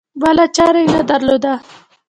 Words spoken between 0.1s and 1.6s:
بله چاره یې نه درلوده.